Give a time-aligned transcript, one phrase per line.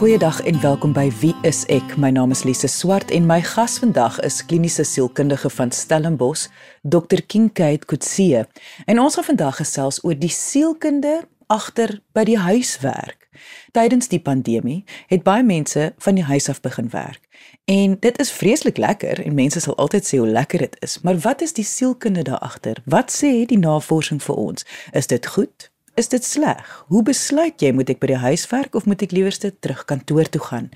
[0.00, 1.90] Goeiedag en welkom by Wie is ek?
[2.00, 6.46] My naam is Lise Swart en my gas vandag is kliniese sielkundige van Stellenbosch,
[6.80, 7.20] Dr.
[7.26, 8.46] Kinkaid Kutsie.
[8.88, 11.18] En ons gaan vandag gesels oor die sielkunde
[11.52, 13.28] agter by die huiswerk.
[13.76, 17.20] Tydens die pandemie het baie mense van die huis af begin werk.
[17.68, 21.20] En dit is vreeslik lekker en mense sal altyd sê hoe lekker dit is, maar
[21.26, 22.80] wat is die sielkunde daar agter?
[22.88, 24.64] Wat sê die navorsing vir ons?
[24.96, 25.69] Is dit goed?
[25.94, 26.84] Is dit sleg?
[26.86, 30.28] Hoe besluit jy moet ek by die huis werk of moet ek liewerste terug kantoor
[30.30, 30.68] toe gaan?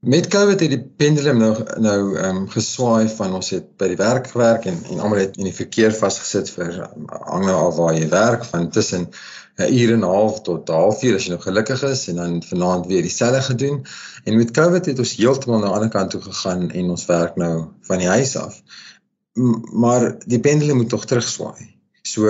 [0.00, 3.96] Met COVID het die pendulum nou nou ehm um, geswaai van ons het by die
[3.96, 7.72] werk gewerk en en almal het in die verkeer vasgesit vir um, hang nou al
[7.78, 9.08] waar jy werk van tussen
[9.56, 12.42] 'n uur en 'n half tot 'n halfuur as jy nog gelukkig is en dan
[12.42, 13.86] vanaand weer dieselfde gedoen.
[14.24, 17.36] En met COVID het ons heeltemal na 'n ander kant toe gegaan en ons werk
[17.36, 18.62] nou van die huis af.
[19.34, 21.74] M maar die pendulum moet tog terugswaai.
[22.02, 22.28] So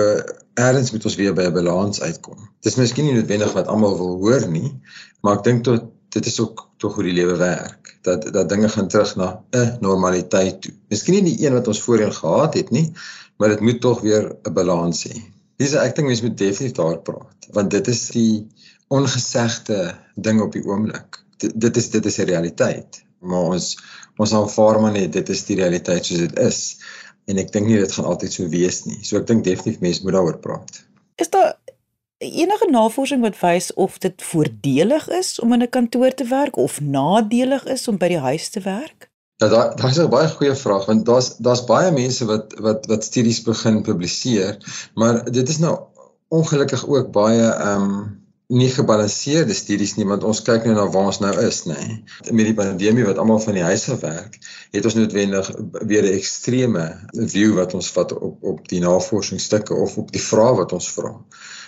[0.57, 2.49] eers moet ons weer by 'n balans uitkom.
[2.65, 4.73] Dis miskien nie noodwendig wat almal wil hoor nie,
[5.21, 7.97] maar ek dink tot dit is ook tog hoe die lewe werk.
[8.01, 10.73] Dat dat dinge gaan terug na 'n normaliteit toe.
[10.89, 12.93] Miskien nie die een wat ons voorheen gehad het nie,
[13.37, 15.21] maar dit moet tog weer 'n balans hê.
[15.57, 18.47] Dis ek dink mense moet definitief daar praat, want dit is die
[18.87, 21.23] ongesegde ding op die oomblik.
[21.37, 23.77] Dit, dit is dit is 'n realiteit, maar ons
[24.17, 26.77] ons aanvaar maar net dit is die realiteit soos dit is
[27.27, 28.99] en ek dink nie dit gaan altyd so wees nie.
[29.03, 30.83] So ek dink definitief mense moet daaroor praat.
[31.19, 31.57] Is daar
[32.17, 36.81] enige navorsing wat wys of dit voordelig is om in 'n kantoor te werk of
[36.81, 39.09] nadelig is om by die huis te werk?
[39.37, 42.85] Ja, daar daar is 'n baie goeie vraag want daar's daar's baie mense wat wat
[42.85, 44.57] wat studies begin publiseer,
[44.95, 45.79] maar dit is nou
[46.27, 51.09] ongelukkig ook baie ehm um, nie gebalanseerde studies nie want ons kyk nou na waar
[51.11, 51.81] ons nou is nê.
[52.31, 54.37] Met die pandemie wat almal van die huis af werk,
[54.71, 55.49] het ons noodwendig
[55.91, 56.85] weer 'n ekstreme
[57.33, 61.11] view wat ons vat op op die navorsingsstukke of op die vrae wat ons vra.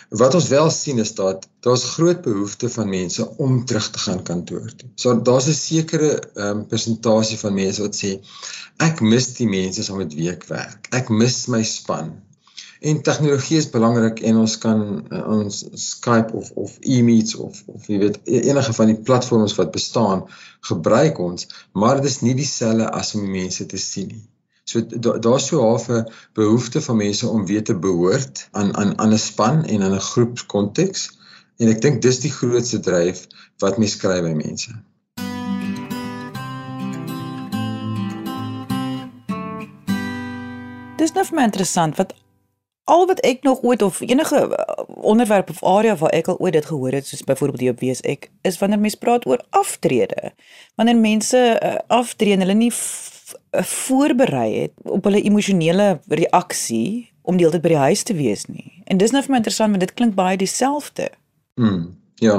[0.09, 4.23] Wat ons wel sien is dat daar's groot behoefte van mense om terug te gaan
[4.23, 4.90] kantoor toe.
[4.96, 8.22] So daar's 'n sekere um, persentasie van mense wat sê
[8.78, 10.88] ek mis die mense saam met wie ek werk.
[10.91, 12.23] Ek mis my span.
[12.79, 17.88] En tegnologie is belangrik en ons kan uh, ons Skype of of e-meets of of
[17.91, 20.22] jy weet e-, enige van die platforms wat bestaan
[20.69, 24.23] gebruik ons, maar dit is nie dieselfde as om mense te sien nie.
[24.63, 26.06] So daar's da so half 'n
[26.40, 30.07] behoefte van mense om weer te behoort aan aan aan 'n span en in 'n
[30.11, 31.09] groepskonteks
[31.57, 33.28] en ek dink dis die grootste dryf
[33.59, 34.72] wat mense kry by mense.
[40.97, 42.16] Dis nou vir my interessant wat
[42.89, 46.55] al wat ek nog ooit of enige uh, onderwerp of area waar ek al ooit
[46.57, 50.33] dit gehoor het soos byvoorbeeld die op wees ek is wanneer mense praat oor aftrede.
[50.79, 57.38] Wanneer mense uh, aftree en hulle nie uh, voorberei het op hulle emosionele reaksie om
[57.38, 58.81] die hele tyd by die huis te wees nie.
[58.89, 61.11] En dis nou vir my interessant want dit klink baie dieselfde.
[61.61, 61.88] Mm,
[62.25, 62.38] ja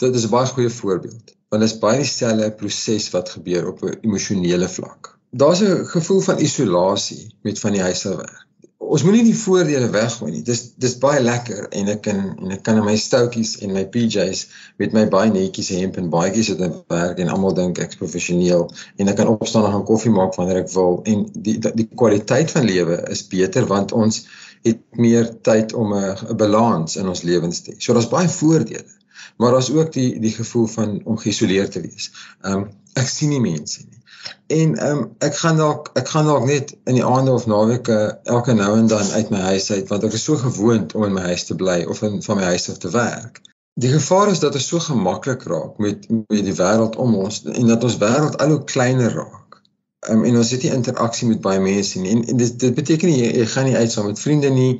[0.00, 3.82] dit is 'n baie goeie voorbeeld want dit is baie dieselfde proses wat gebeur op
[3.84, 5.16] 'n emosionele vlak.
[5.30, 8.48] Daar's 'n gevoel van isolasie met van die huis af werk
[8.90, 10.42] ons moenie die voordele weggooi nie.
[10.46, 13.84] Dis dis baie lekker en ek kan en ek kan in my stoutjies en my
[13.94, 14.42] PJs
[14.82, 18.66] met my baie netjies hemp en baadjies sit en werk en almal dink ek's professioneel
[18.98, 22.50] en ek kan opstaan en gaan koffie maak wanneer ek wil en die die kwaliteit
[22.54, 24.24] van lewe is beter want ons
[24.66, 27.78] het meer tyd om 'n balans in ons lewens te hê.
[27.78, 28.98] So daar's baie voordele.
[29.36, 32.10] Maar daar's ook die die gevoel van om geïsoleerd te wees.
[32.42, 33.99] Ehm um, ek sien nie mense nie.
[34.46, 37.98] En ehm um, ek gaan dalk ek gaan dalk net in die aande of naweke
[38.22, 41.14] elke nou en dan uit my huis uit want ek is so gewoond om in
[41.14, 43.40] my huis te bly of in van my huis af te werk.
[43.80, 47.70] Die gevaar is dat dit so gemaklik raak met met die wêreld om ons en
[47.70, 49.62] dat ons wêreld al hoe kleiner raak.
[50.08, 52.10] Ehm um, en ons het nie interaksie met baie mense nie.
[52.16, 54.72] En, en dit dit beteken nie jy, jy gaan nie uit saam met vriende nie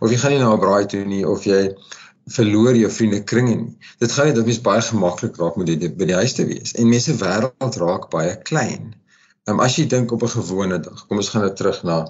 [0.00, 1.62] of jy gaan nie na 'n braai toe nie of jy
[2.30, 3.76] verloor jou vriende kringe nie.
[3.98, 6.74] Dit gaan net dat mens baie gemaklik raak met dit by die huis te wees
[6.78, 8.92] en mense wêreld raak baie klein.
[9.50, 12.04] Um, as jy dink op 'n gewone dag, kom ons gaan nou terug na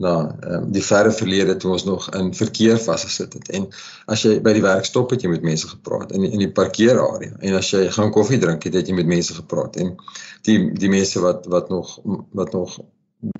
[0.00, 0.12] na
[0.48, 3.66] um, die verre verlede toe ons nog in verkeer vasgesit het en
[4.06, 6.52] as jy by die werk stop het jy met mense gepraat in die, in die
[6.52, 9.92] parkeerarea en as jy gaan koffie drink het, het jy met mense gepraat en
[10.48, 11.98] die die mense wat wat nog
[12.32, 12.80] wat nog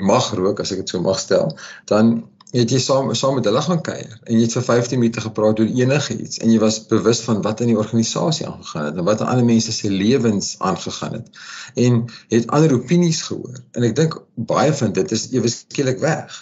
[0.00, 1.54] mag rook as ek dit so mag stel,
[1.88, 5.22] dan het jy saam saam met hulle gaan kuier en jy het vir 15 minute
[5.22, 9.06] gepraat oor enigiets en jy was bewus van wat in die organisasie aangegaan het en
[9.06, 11.42] wat aan ander mense se lewens aangegaan het
[11.86, 12.04] en
[12.34, 16.38] het ander opinies gehoor en ek dink baie van dit is ewe skielik weg.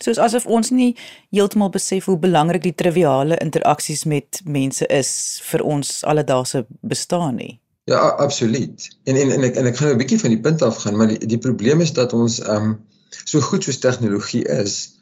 [0.00, 0.94] Soos asof ons nie
[1.28, 5.10] heeltemal besef hoe belangrik die triviale interaksies met mense is
[5.50, 7.58] vir ons alledaagse bestaan nie.
[7.84, 8.86] Ja absoluut.
[9.04, 11.12] En en en ek en ek gaan 'n bietjie van die punt af gaan maar
[11.12, 12.72] die, die probleem is dat ons ehm um,
[13.24, 14.99] so goed soos tegnologie is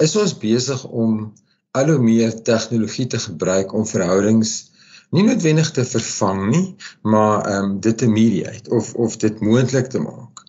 [0.00, 1.32] is ons besig om
[1.76, 4.70] al hoe meer tegnologie te gebruik om verhoudings
[5.10, 6.66] nie noodwendig te vervang nie,
[7.02, 10.44] maar ehm um, dit te mediate of of dit moontlik te maak.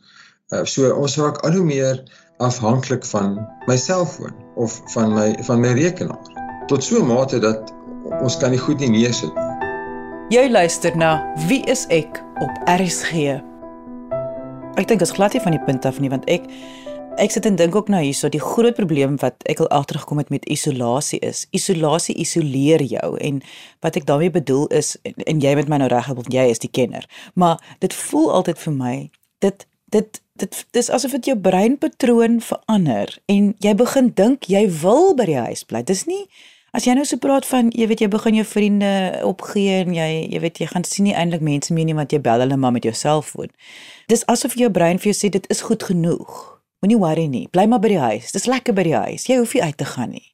[0.54, 2.04] Uh, so ons raak al hoe meer
[2.38, 7.74] afhanklik van my selfoon of van my van my rekenaar tot so 'n mate dat
[8.22, 9.50] ons kan nie goed nie neersit nie.
[10.30, 13.42] Jy luister na Wie is ek op RSG.
[14.76, 16.46] Ek dink dit is glad nie van die punt af nie want ek
[17.22, 20.32] Ek sit en dink ook nou hierso die groot probleem wat ek al agtergekom het
[20.34, 21.44] met isolasie is.
[21.54, 23.44] Isolasie isoleer jou en
[23.86, 26.64] wat ek daarmee bedoel is en, en jy met my nou reg want jy is
[26.64, 27.06] die kenner.
[27.38, 28.96] Maar dit voel altyd vir my
[29.46, 35.14] dit dit dit dis asof dit jou breinpatroon verander en jy begin dink jy wil
[35.14, 35.84] by die huis bly.
[35.86, 36.24] Dis nie
[36.74, 38.96] as jy nou so praat van jy weet jy begin jou vriende
[39.30, 42.22] opgee en jy jy weet jy gaan sien nie eintlik mense meer nie want jy
[42.24, 43.54] bel hulle maar met jou selfoon.
[44.10, 46.51] Dis asof jou brein vir jou sê dit is goed genoeg.
[46.82, 47.48] Moenie worry nie.
[47.54, 48.32] Bly maar by die huis.
[48.34, 49.28] Dis lekker by die huis.
[49.30, 50.28] Jy hoef nie uit te gaan nie.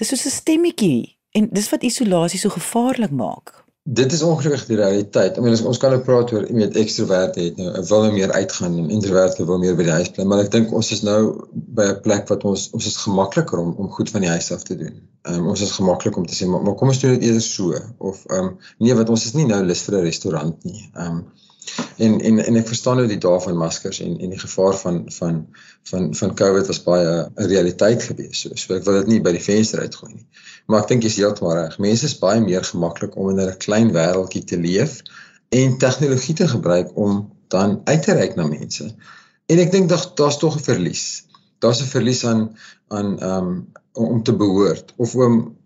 [0.00, 3.52] Dis soos 'n stemmetjie en dis wat isolasie so gevaarlik maak.
[3.84, 5.36] Dit is ongelukkig die realiteit.
[5.36, 8.78] Ek meen ons kan nou praat oor iemand ekstroverte het nou wil nou meer uitgaan
[8.78, 11.20] en introverte wil meer by die huis bly, maar ek dink ons is nou
[11.52, 14.62] by 'n plek wat ons ons is gemakliker om om goed van die huis af
[14.62, 15.00] te doen.
[15.28, 17.42] Ehm um, ons is gemaklik om te sê maar, maar kom ons doen dit eerder
[17.42, 20.90] so of ehm um, nee wat ons is nie nou lus vir 'n restaurant nie.
[20.94, 21.24] Ehm um,
[21.96, 25.00] En en en ek verstaan nou die dae van maskers en en die gevaar van
[25.16, 25.40] van
[25.90, 28.40] van van COVID was baie 'n realiteit gewees.
[28.40, 30.26] So, so ek wil dit nie by die venster uitgooi nie.
[30.66, 31.78] Maar ek dink jy's heeltemal reg.
[31.78, 35.02] Mense is baie meer gemaklik om in 'n klein wêreltjie te leef
[35.48, 38.94] en tegnologie te gebruik om dan uit te reik na mense.
[39.46, 41.24] En ek dink dat daar's tog 'n verlies.
[41.58, 42.56] Daar's 'n verlies aan
[42.88, 45.56] aan um om te behoort of om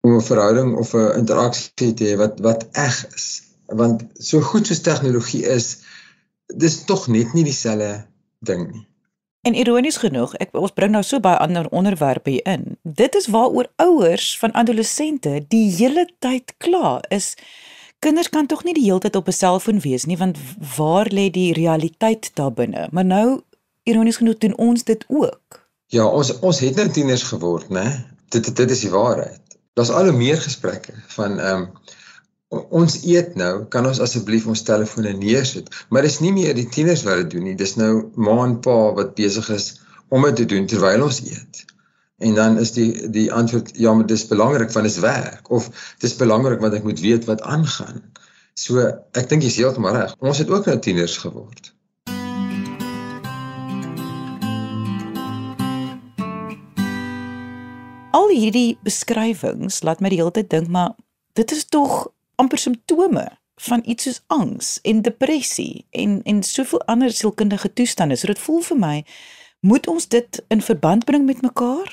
[0.00, 4.66] om 'n verhouding of 'n interaksie te hê wat wat eg is want so goed
[4.66, 5.78] soos tegnologie is
[6.46, 8.04] dis tog net nie dieselfde
[8.44, 8.86] ding nie.
[9.44, 12.78] En ironies genoeg, ek ons bring nou so baie ander onderwerpe hier in.
[12.82, 17.34] Dit is waaroor ouers van adolessente die hele tyd kla is
[18.04, 20.38] kinders kan tog nie die hele tyd op 'n selfoon wees nie want
[20.76, 22.88] waar lê die realiteit daar binne?
[22.92, 23.42] Maar nou
[23.82, 25.60] ironies genoeg doen ons dit ook.
[25.86, 27.86] Ja, ons ons het nou tieners geword, né?
[28.28, 29.40] Dit dit is die waarheid.
[29.72, 31.70] Daar's al hoe meer gesprekke van ehm um,
[32.48, 35.70] ons eet nou, kan ons asseblief ons telefone neersit.
[35.88, 37.56] Maar dis nie meer die tieners wat dit doen nie.
[37.58, 39.70] Dis nou ma en pa wat besig is
[40.08, 41.64] om dit te doen terwyl ons eet.
[42.22, 45.70] En dan is die die antwoord ja, maar dis belangrik want dit is werk of
[45.98, 48.02] dis belangrik want ek moet weet wat aangaan.
[48.54, 48.84] So
[49.18, 50.14] ek dink jy's heeltemal reg.
[50.22, 51.72] Ons het ook nou tieners geword.
[58.14, 60.94] Al hierdie beskrywings laat my die hele tyd dink maar
[61.34, 63.26] dit is tog amper simptome
[63.68, 68.16] van iets soos angs en depressie en en soveel ander sielkundige toestande.
[68.16, 68.96] So dit voel vir my
[69.60, 71.92] moet ons dit in verband bring met mekaar?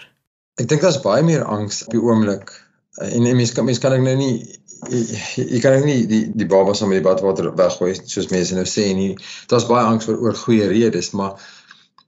[0.59, 2.51] Ek dink daar's baie meer angs op die oomblik.
[2.99, 4.33] En en mense kan mense kan ek nou nie
[4.89, 8.87] jy kan ek nie die die baba sommer die badwater weggooi soos mense nou sê
[8.97, 9.13] nie.
[9.51, 11.37] Daar's baie angs oor oor goeie redes, maar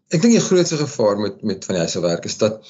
[0.10, 2.66] ek dink die grootste gevaar met met van die huise werk is dat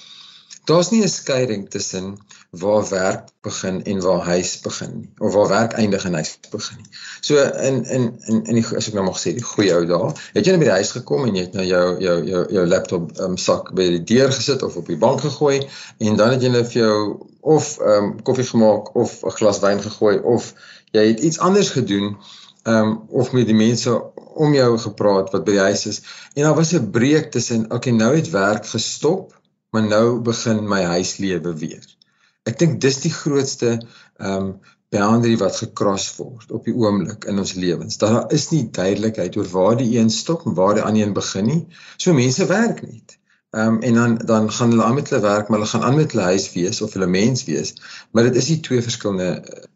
[0.65, 2.17] daar's nie 'n skeiding tussen
[2.49, 6.77] waar werk begin en waar huis begin nie of waar werk eindig en huis begin
[6.77, 6.89] nie.
[7.21, 10.13] So in in in in die as ek nou mag sê die goeie ou dae,
[10.33, 12.65] het jy net by die huis gekom en jy het nou jou jou jou jou
[12.67, 15.67] laptop um, sak by die deur gesit of op die bank gegooi
[15.97, 19.59] en dan het jy net vir jou of ehm um, koffie gemaak of 'n glas
[19.59, 20.53] wyn gegooi of
[20.91, 22.17] jy het iets anders gedoen
[22.63, 26.01] ehm um, of met die mense om jou gepraat wat by die huis is
[26.33, 29.33] en daar was 'n breek tussen okay nou het werk gestop
[29.73, 31.85] maar nou begin my huislewe weer.
[32.49, 34.53] Ek dink dis die grootste ehm um,
[34.93, 37.97] boundary wat gekros word op die oomblik in ons lewens.
[37.97, 41.49] Daar is nie duidelikheid oor waar die een stop en waar die ander een begin
[41.49, 41.61] nie.
[41.97, 43.15] So mense werk net.
[43.57, 45.95] Ehm um, en dan dan gaan hulle aan met hulle werk, maar hulle gaan aan
[45.95, 47.73] met hulle huis wees of hulle mens wees.
[48.11, 49.31] Maar dit is nie twee verskillende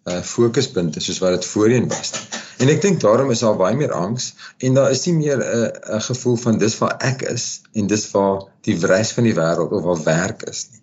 [0.06, 2.46] uh fokuspunte soos wat dit voorheen was nie.
[2.58, 4.32] En ek dink daarom is daar baie meer angs
[4.66, 7.88] en daar is nie meer 'n uh, 'n gevoel van dis waar ek is en
[7.88, 10.82] dis waar die res van die wêreld of waar werk is nie.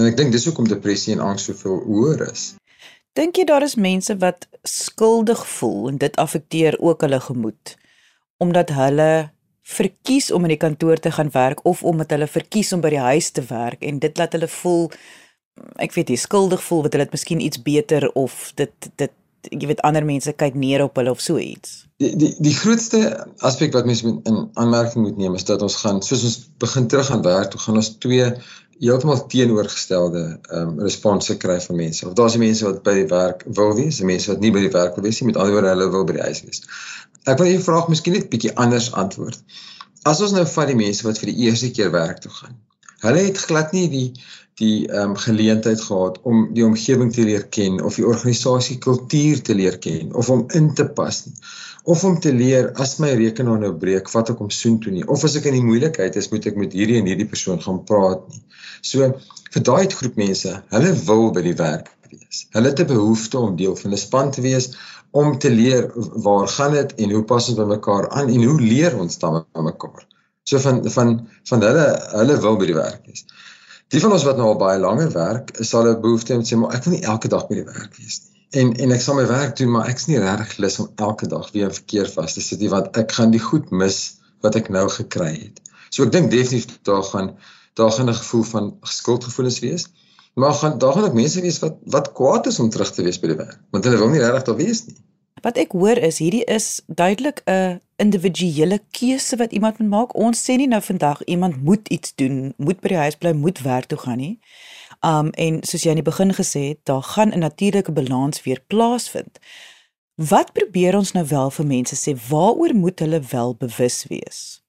[0.00, 2.54] En ek dink dis hoekom depressie en angs soveel hoër is.
[3.12, 7.76] Dink jy daar is mense wat skuldig voel en dit affekteer ook hulle gemoed
[8.42, 9.30] omdat hulle
[9.62, 13.06] verkies om in die kantoor te gaan werk of omdat hulle verkies om by die
[13.06, 14.90] huis te werk en dit laat hulle voel
[15.76, 19.12] ek weet nie skuldig voel wat hulle dit miskien iets beter of dit dit
[19.50, 21.82] jy weet ander mense kyk neer op hulle of so iets.
[22.02, 23.00] Die die die grootste
[23.48, 27.10] aspek wat mense in aanmerking moet neem is dat ons gaan soos ons begin terug
[27.10, 28.28] aan werk, toe gaan ons twee
[28.82, 32.08] heeltemal teenoorgestelde ehm um, response kry van mense.
[32.08, 34.74] Of daar's mense wat by die werk wil wees, en mense wat nie by die
[34.74, 36.64] werk wil wees nie, met ander woorde hulle wil by die huis wees.
[37.22, 39.38] Ek wil hierdie vraag miskien net bietjie anders antwoord.
[40.08, 42.58] As ons nou vat die mense wat vir die eerste keer werk toe gaan.
[43.02, 44.06] Hulle het glad nie die
[44.60, 49.40] die ehm um, geleentheid gehad om die omgewing te leer ken of die organisasie kultuur
[49.42, 51.34] te leer ken of om in te pas nie
[51.82, 55.24] of om te leer as my rekenaar nou breek, vat ek hom soontoe nie of
[55.26, 58.22] as ek in die moeilikheid is, moet ek met hierdie en hierdie persoon gaan praat
[58.30, 58.42] nie.
[58.86, 59.08] So
[59.54, 62.46] vir daai groep mense, hulle wil by die werk wees.
[62.54, 64.70] Hulle het 'n behoefte om deel van 'n span te wees
[65.10, 65.90] om te leer
[66.26, 69.44] waar gaan dit en hoe pas ons by mekaar aan en hoe leer ons dan
[69.52, 70.06] by mekaar.
[70.48, 71.14] So van van
[71.50, 71.86] van hulle
[72.18, 73.24] hulle wil by die werk wees.
[73.94, 76.54] Die van ons wat nou al baie langer werk, sal 'n behoefte hê om te
[76.54, 78.40] sê maar ek wil nie elke dag by die werk wees nie.
[78.62, 81.50] En en ek sal my werk doen, maar ek's nie regtig lus om elke dag
[81.52, 84.00] weer in verkeer vas te sit nie want ek gaan die goed mis
[84.42, 85.60] wat ek nou gekry het.
[85.90, 87.36] So ek dink definitief daar gaan
[87.74, 89.86] daar gaan 'n gevoel van skuldgevoelens wees.
[90.34, 93.20] Maar gaan daar gaan ook mense wees wat wat kwaad is om terug te wees
[93.20, 94.96] by die werk, want hulle wil nie regtig daar wees nie.
[95.42, 100.14] Wat ek hoor is hierdie is duidelik 'n individuele keuse wat iemand moet maak.
[100.14, 103.58] Ons sê nie nou vandag iemand moet iets doen, moet by die huis bly, moet
[103.62, 104.38] werk toe gaan nie.
[105.00, 108.60] Um en soos jy aan die begin gesê het, daar gaan 'n natuurlike balans weer
[108.66, 109.38] plaasvind.
[110.14, 114.62] Wat probeer ons nou wel vir mense sê waaroor moet hulle wel bewus wees?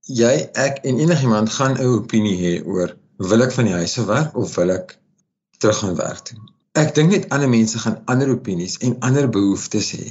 [0.00, 4.06] Jy, ek en enigiemand gaan 'n opinie hê oor wil ek van die huis af
[4.06, 4.98] werk of wil ek
[5.58, 6.38] terug gaan werk toe?
[6.76, 10.08] Ek dink net ander mense gaan ander opinies en ander behoeftes hê.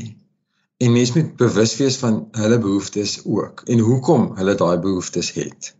[0.81, 5.75] En mense moet bewus wees van hulle behoeftes ook en hoekom hulle daai behoeftes het.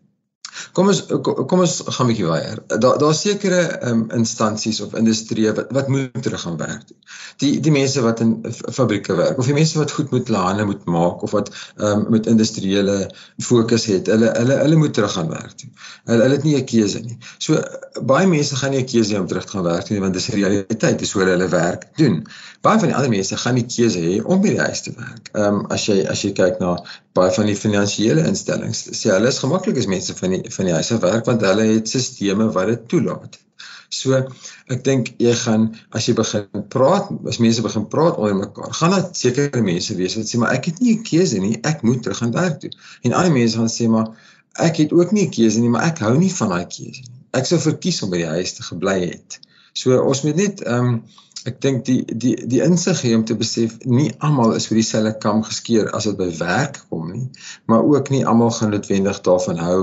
[0.76, 1.02] Kom ons
[1.50, 2.62] kom ons gaan 'n bietjie weier.
[2.68, 6.92] Daar daar's sekere um, instansies of industrieë wat wat moet terug gaan werk.
[7.44, 10.86] Die die mense wat in fabrieke werk of die mense wat goed met hande moet
[10.86, 15.66] maak of wat um, met industriële fokus het, hulle hulle hulle moet terug gaan werk.
[16.06, 17.18] Hulle hulle het nie 'n keuse nie.
[17.38, 17.62] So
[18.02, 20.30] baie mense gaan nie 'n keuse hê om terug te gaan werk nie want dis
[20.30, 22.24] realiteit, dis hoe hulle hulle werk doen.
[22.62, 25.30] Baie van die ander mense gaan nie keuse hê om by die huis te werk.
[25.34, 26.78] Ehm um, as jy as jy kyk na
[27.16, 30.76] baie van die finansiële instellings, sê hulle is gemaklik as mense van die van die
[30.76, 33.40] huis af werk want hulle het stelsels wat dit toelaat.
[33.94, 34.18] So
[34.74, 38.96] ek dink jy gaan as jy begin praat, as mense begin praat onder mekaar, gaan
[38.98, 42.04] dit sekere mense wees wat sê maar ek het nie 'n keuse nie, ek moet
[42.04, 42.72] terug gaan werk toe.
[43.04, 44.12] En ander mense gaan sê maar
[44.60, 47.20] ek het ook nie 'n keuse nie, maar ek hou nie van daai keuse nie.
[47.34, 49.40] Ek sou verkies om by die huis te gebly het.
[49.74, 51.04] So ons moet net ehm um,
[51.50, 55.14] ek dink die die die insig hier om te besef nie almal is vir dieselfde
[55.25, 57.28] kam geskeer as dit by werk kom nie,
[57.70, 59.82] maar ook nie almal gaan noodwendig daarvan hou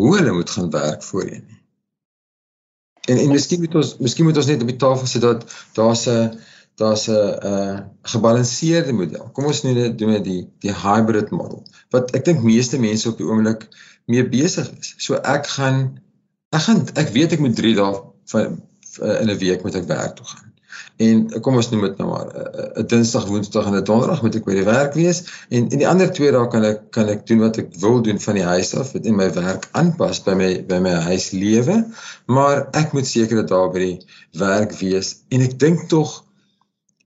[0.00, 1.60] hoe hulle moet gaan werk voorheen nie.
[3.10, 5.44] En en miskien moet ons miskien moet ons net op die tafel sit dat
[5.78, 6.38] daar's 'n
[6.80, 9.28] daar's 'n uh gebalanseerde model.
[9.32, 11.64] Kom ons noem dit doen die die hybrid model.
[11.90, 13.68] Wat ek dink meeste mense op die oomblik
[14.06, 14.94] mee besig is.
[14.98, 16.00] So ek gaan
[16.50, 18.00] ek gaan ek weet ek moet 3 dae
[18.32, 18.62] van
[19.00, 20.51] in 'n week moet ek werk toe gaan.
[20.96, 24.22] En kom ons noem dit nou maar 'n uh, uh, Dinsdag, Woensdag en 'n Donderdag
[24.22, 27.08] moet ek by die werk wees en en die ander twee dae kan ek kan
[27.08, 30.34] ek doen wat ek wil doen van die huis af, in my werk aanpas by
[30.34, 31.84] my by my huislewe,
[32.26, 33.98] maar ek moet seker dat daar by die
[34.38, 36.24] werk wees en ek dink tog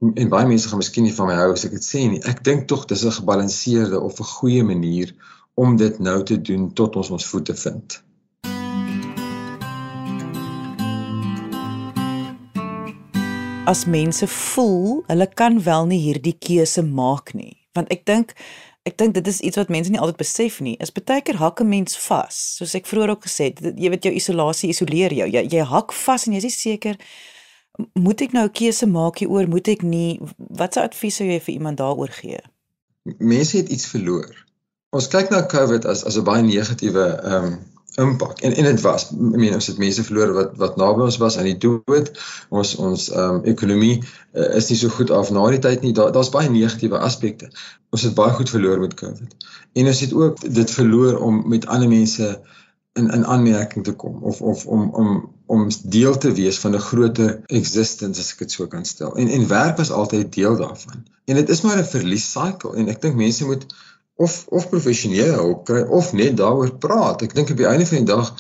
[0.01, 2.21] en baie mense gaan miskien nie van my hou as ek dit sê nie.
[2.29, 5.15] Ek dink tog dis 'n gebalanseerde of 'n goeie manier
[5.55, 8.03] om dit nou te doen tot ons ons voete vind.
[13.67, 17.57] As mense voel hulle kan wel nie hierdie keuse maak nie.
[17.75, 18.35] Want ek dink
[18.87, 20.77] ek dink dit is iets wat mense nie altyd besef nie.
[20.79, 22.37] Is baie keer hak 'n mens vas.
[22.59, 25.27] Soos ek vroeër ook gesê het jy weet jou isolasie isoleer jou.
[25.29, 26.97] Jy, jy hak vas en jy is seker
[27.95, 29.49] moet ek nou 'n keuse maak hieroor?
[29.49, 30.21] Moet ek nie?
[30.37, 32.41] Watse advies sou jy vir iemand daaroor gee?
[33.19, 34.47] Mense het iets verloor.
[34.91, 38.41] Ons kyk na covid as as 'n baie negatiewe ehm um, impak.
[38.41, 41.39] En en dit was, ek meen ons het mense verloor wat wat naby ons was
[41.39, 42.11] aan die dood.
[42.49, 45.95] Ons ons ehm um, ekonomie uh, is nie so goed af na die tyd nie.
[45.97, 47.49] Daar daar's baie negatiewe aspekte.
[47.91, 49.49] Ons het baie goed verloor met COVID.
[49.81, 52.29] En ons het ook dit verloor om met ander mense
[52.97, 55.11] in in aanmerking te kom of of om om
[55.47, 59.17] om deel te wees van 'n groter existence as ek dit so kan stel.
[59.17, 61.05] En en werk was altyd deel daarvan.
[61.25, 63.67] En dit is maar 'n verlies cycle en ek dink mense moet
[64.17, 67.23] of of professionele hulp kry of net daaroor praat.
[67.23, 68.33] Ek dink op die einde van die dag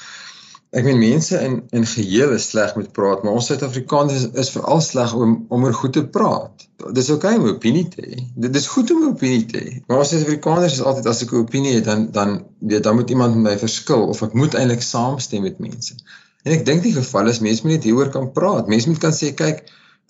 [0.76, 4.50] Ek meen mense in in geheel is sleg met praat, maar ons Suid-Afrikaners is, is
[4.52, 6.66] veral sleg om om oor goed te praat.
[6.99, 8.18] Dis oukei okay om 'n opinie te hê.
[8.47, 9.73] Dit is goed om 'n opinie te hê.
[9.87, 13.11] Maar ons Suid-Afrikaners is altyd as ek 'n opinie het, dan dan weet dan moet
[13.11, 15.95] iemand met my verskil of ek moet eintlik saamstem met mense.
[16.42, 18.66] En ek dink die geval is mense moet net hieroor kan praat.
[18.66, 19.64] Mense moet kan sê, kyk,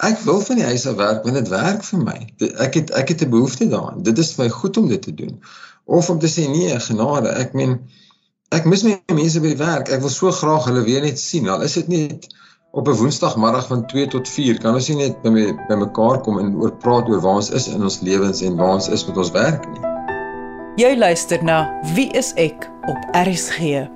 [0.04, 2.16] ek wil van die huis af werk want dit werk vir my.
[2.60, 4.02] Ek het ek het 'n behoefte daaraan.
[4.02, 5.40] Dit is vir my goed om dit te doen.
[5.84, 7.28] Of om te sê nee, genade.
[7.28, 7.78] Ek meen
[8.50, 9.88] ek mis my mense by die werk.
[9.88, 11.48] Ek wil so graag hulle weer net sien.
[11.48, 12.28] Al is dit net
[12.76, 16.20] op 'n woensdagmiddag van 2 tot 4, kan ons nie net by my, by mekaar
[16.20, 19.06] kom en oor praat oor waar ons is in ons lewens en waar ons is
[19.06, 19.80] met ons werk nie.
[20.76, 23.88] Jy luister na Wie is ek op RSG.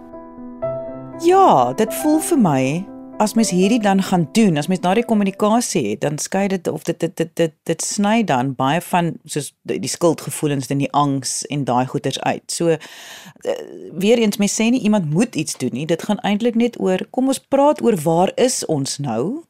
[1.21, 2.62] Ja, dit voel vir my
[3.21, 6.87] as mens hierdie dan gaan doen, as mens daardie kommunikasie het, dan skei dit of
[6.89, 10.91] dit dit dit dit, dit sny dan baie van soos die, die skuldgevoelens en die
[10.97, 12.47] angs en daai goeters uit.
[12.53, 12.79] So uh,
[13.93, 15.85] weer eens mens sê nie iemand moet iets doen nie.
[15.87, 19.45] Dit gaan eintlik net oor kom ons praat oor waar is ons nou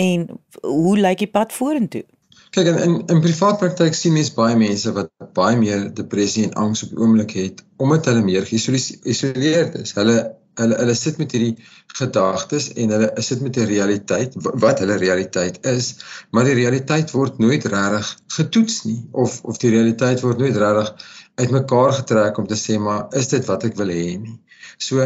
[0.00, 0.28] en
[0.60, 2.04] hoe lyk die pad vorentoe?
[2.52, 6.52] Kyk in in, in privaat praktyk sien mens baie mense wat baie meer depressie en
[6.66, 9.96] angs op die oomblik het omdat hulle meer geïsoleerd is.
[9.96, 10.20] Hulle
[10.60, 11.56] hulle hulle sit met hierdie
[11.98, 15.88] gedagtes en hulle sit met 'n realiteit wat hulle realiteit is,
[16.30, 20.94] maar die realiteit word nooit regtig getoets nie of of die realiteit word nooit regtig
[21.40, 24.38] uitmekaar getrek om te sê maar is dit wat ek wil hê nie.
[24.78, 25.00] So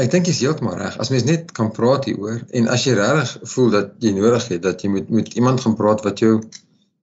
[0.00, 0.98] ek dink jy's heeltemal reg.
[0.98, 4.62] As mens net kan praat hieroor en as jy regtig voel dat jy nodig het
[4.62, 6.38] dat jy moet met iemand gaan praat wat jou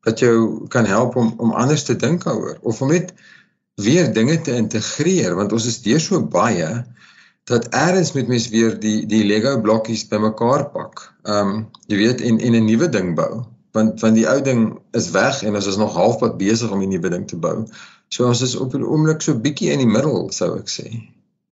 [0.07, 3.13] wat jou kan help om om anders te dink daaroor of om net
[3.75, 6.69] weer dinge te integreer want ons is deur so baie
[7.49, 11.05] dat eers met mens weer die die Lego blokkies bymekaar pak.
[11.23, 13.43] Ehm um, jy weet en en 'n nuwe ding bou.
[13.71, 16.91] Want want die ou ding is weg en ons is nog halfpad besig om die
[16.91, 17.65] nuwe ding te bou.
[18.07, 20.85] So ons is op 'n oomblik so bietjie in die middel sou ek sê.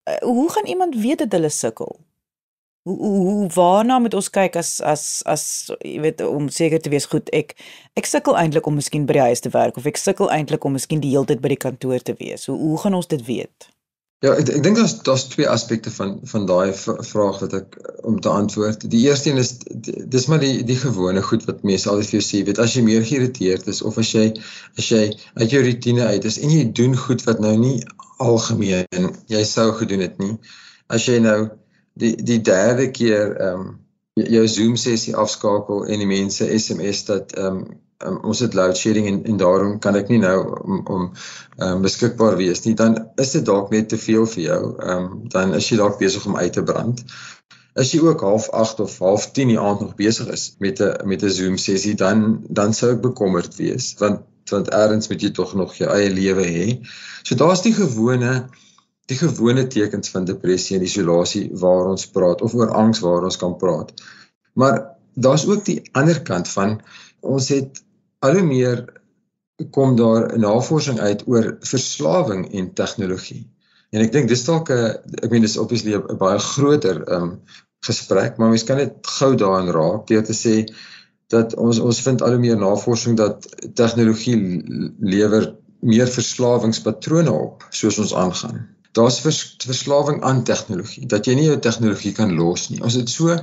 [0.09, 2.01] Uh, hoe gaan iemand weet dat hulle sukkel?
[2.83, 6.91] Hoe hoe, hoe waarna moet ons kyk as as as jy weet om seker te
[6.91, 7.55] wees goed ek
[7.95, 10.73] ek sukkel eintlik om miskien by die huis te werk of ek sukkel eintlik om
[10.73, 12.47] miskien die hele tyd by die kantoor te wees.
[12.47, 13.72] Hoe hoe gaan ons dit weet?
[14.23, 17.73] Ja, ek, ek dink daar's daar's twee aspekte van van daai vraag wat ek
[18.07, 18.85] om te antwoord.
[18.91, 19.57] Die eerste een is
[20.15, 22.85] dis maar die die gewone goed wat mense altyd vir jou sê, weet as jy
[22.87, 24.29] meer geïrriteerd is of as jy
[24.79, 25.03] as jy
[25.41, 27.75] uit jou rotine uit is en jy doen goed wat nou nie
[28.23, 30.37] algemeen jy sou gedoen het nie.
[30.87, 31.39] As jy nou
[31.99, 33.79] die die derde keer ehm um,
[34.15, 38.77] jou Zoom sessie afskakel en die mense SMS dat ehm um, um, ons het load
[38.77, 41.05] shedding en en daarom kan ek nie nou om om
[41.59, 44.63] um, beskikbaar wees nie dan is dit dalk net te veel vir jou.
[44.79, 47.05] Ehm um, dan is jy dalk besig om uit te brand.
[47.75, 51.09] As jy ook half 8 of half 10 die aand nog besig is met 'n
[51.09, 55.31] met 'n Zoom sessie dan dan sou ek bekommerd wees want want eers moet jy
[55.31, 56.67] tog nog jou eie lewe hê.
[57.23, 58.49] So daar's die gewone
[59.11, 63.37] die gewone tekens van depressie en isolasie waar ons praat of oor angs waar ons
[63.37, 63.93] kan praat.
[64.53, 64.79] Maar
[65.15, 66.81] daar's ook die ander kant van
[67.21, 67.83] ons het
[68.23, 68.85] al hoe meer
[69.71, 73.45] kom daar navorsing uit oor verslawing en tegnologie.
[73.93, 77.41] En ek dink dis dalk 'n ek meen dis obviously 'n baie groter um
[77.87, 80.55] gesprek, maar mens kan net gou daarin raak deur te sê
[81.35, 84.39] dat ons ons vind al hoe meer navorsing dat tegnologie
[85.01, 88.69] lewer meer verslawingspatrone op soos ons aangaan.
[88.93, 92.83] Daar's vers, verslawing aan tegnologie dat jy nie jou tegnologie kan los nie.
[92.83, 93.37] Ons het so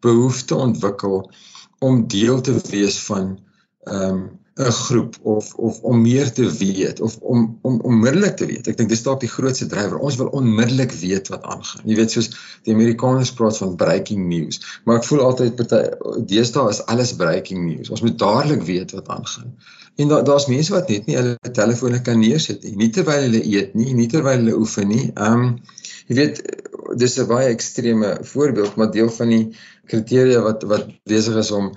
[0.00, 1.30] behoefte ontwikkel
[1.78, 3.36] om deel te wees van
[3.90, 8.66] um 'n groep of of om meer te weet of om om onmiddellik te weet.
[8.68, 9.98] Ek dink dis dalk die grootste drywer.
[9.98, 11.86] Ons wil onmiddellik weet wat aangaan.
[11.88, 12.28] Jy weet soos
[12.68, 15.80] die Amerikaners praat van breaking news, maar ek voel altyd party
[16.34, 17.88] deesdae is alles breaking news.
[17.88, 19.56] Ons moet dadelik weet wat aangaan.
[19.96, 23.40] En daar daar's mense wat net nie hulle telefone kan neersit nie, nie terwyl hulle
[23.54, 25.08] eet nie, nie terwyl hulle oefen nie.
[25.16, 25.48] Um
[26.12, 26.44] jy weet
[27.00, 29.44] dis 'n baie ekstreme voorbeeld, maar deel van die
[29.88, 31.72] kriteria wat wat besig is om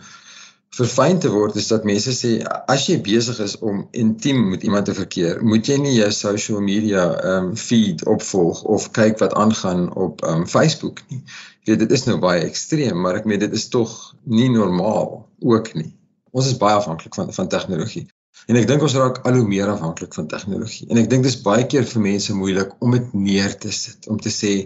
[0.75, 2.31] verfyn te word is dat mense sê
[2.71, 6.63] as jy besig is om intiem met iemand te verkeer, moet jy nie jou social
[6.63, 11.21] media um feed opvolg of kyk wat aangaan op um Facebook nie.
[11.63, 13.95] Jy weet dit is nou baie ekstreem, maar ek meen dit is tog
[14.27, 15.93] nie normaal ook nie.
[16.35, 18.05] Ons is baie afhanklik van van tegnologie.
[18.51, 20.89] En ek dink ons raak al hoe meer afhanklik van tegnologie.
[20.91, 24.19] En ek dink dis baie keer vir mense moeilik om dit neer te sit, om
[24.19, 24.57] te sê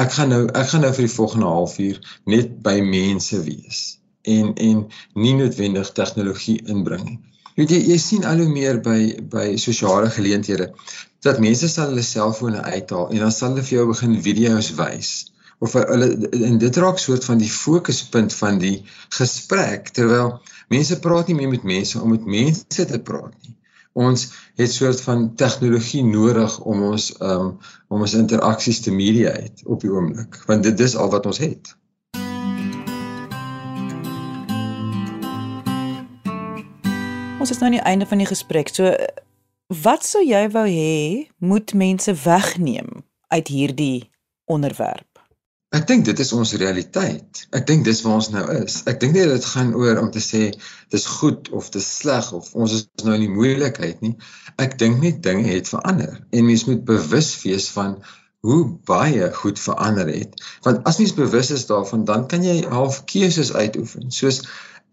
[0.00, 2.00] ek gaan nou ek gaan nou vir die volgende halfuur
[2.32, 3.82] net by mense wees
[4.22, 4.82] en en
[5.14, 7.18] nie noodwendig tegnologie inbring nie.
[7.56, 8.98] Weet jy, jy sien al hoe meer by
[9.34, 10.70] by sosiale geleenthede
[11.26, 15.12] dat mense sal hulle selfone uithaal en dan sal hulle vir jou begin video's wys
[15.62, 16.08] of hulle
[16.50, 18.76] en dit raak soort van die fokuspunt van die
[19.18, 20.38] gesprek terwyl
[20.72, 23.56] mense praat nie meer met mense om met mense te praat nie
[23.92, 27.58] Ons het soort van tegnologie nodig om ons um
[27.92, 31.74] om ons interaksies te mediate op die oomblik, want dit dis al wat ons het.
[37.42, 38.68] Ons is nou aan die einde van die gesprek.
[38.70, 38.92] So
[39.82, 43.02] wat sou jy wou hê moet mense wegneem
[43.34, 44.10] uit hierdie
[44.46, 45.08] onderwerp?
[45.74, 47.40] Ek dink dit is ons realiteit.
[47.50, 48.76] Ek dink dis waar ons nou is.
[48.86, 50.52] Ek dink nie dit gaan oor om te sê
[50.94, 54.14] dis goed of dis sleg of ons is nou in die moeilikheid nie.
[54.62, 57.98] Ek dink net dinge het verander en mens moet bewus wees van
[58.46, 60.38] hoe baie goed verander het.
[60.62, 64.14] Want as mens bewus is daarvan, dan kan jy half keuses uitoefen.
[64.14, 64.44] Soos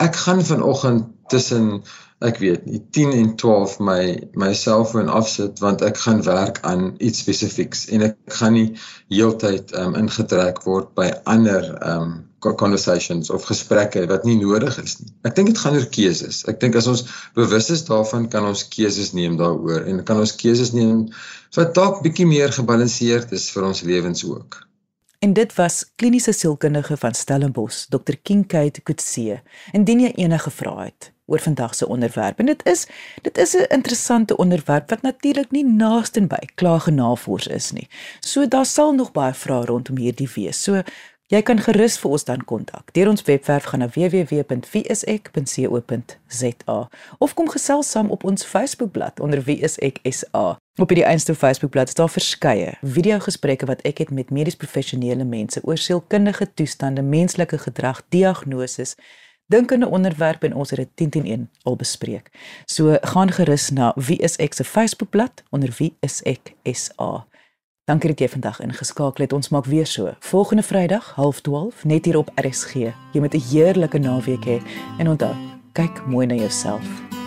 [0.01, 1.83] ek gaan vanoggend tussen
[2.25, 4.01] ek weet nie 10 en 12 my
[4.39, 8.67] my selfoon afsit want ek gaan werk aan iets spesifieks en ek gaan nie
[9.07, 15.09] heeltyd um, ingetrek word by ander um conversations of gesprekke wat nie nodig is nie.
[15.27, 16.45] Ek dink dit gaan oor keuses.
[16.47, 17.03] Ek dink as ons
[17.35, 21.09] bewus is daarvan kan ons keuses neem daaroor en kan ons keuses neem
[21.57, 24.61] wat dalk bietjie meer gebalanseerd is vir ons lewens ook.
[25.19, 28.15] En dit was kliniese sielkundige van Stellenbosch, Dr.
[28.23, 29.41] Kinkade Kutse.
[29.75, 32.39] Indien jy enige vrae het, oor vandag se onderwerp.
[32.39, 32.87] En dit is
[33.21, 37.87] dit is 'n interessante onderwerp wat natuurlik nie naaste by klaar navors is nie.
[38.19, 40.63] So daar sal nog baie vrae rondom hierdie wees.
[40.63, 40.81] So
[41.29, 42.93] jy kan gerus vir ons dan kontak.
[42.93, 50.57] Deur ons webwerf gaan na www.wieisek.co.za of kom gesels saam op ons Facebookblad onder wieiseksa.
[50.79, 55.59] Op die Insta Facebookblad is daar verskeie video-gesprekke wat ek het met medies professionele mense
[55.63, 58.95] oor sielkundige toestande, menslike gedrag, diagnoses
[59.49, 62.29] dink aan 'n onderwerp en ons het dit 10 teen 1 al bespreek.
[62.65, 67.25] So gaan gerus na wie is ek se Facebookblad onder wie is ek SA.
[67.83, 69.33] Dankie dat jy vandag ingeskakel het.
[69.33, 70.13] Ons maak weer so.
[70.19, 72.73] Volgende Vrydag, 12:30 net hier op RSG.
[73.13, 74.61] Jy moet 'n heerlike naweek hê
[74.97, 75.35] en onthou,
[75.73, 77.18] kyk mooi na jouself.